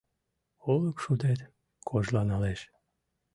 Олык 0.71 0.97
шудет 1.03 1.39
кожланалеш. 1.89 2.61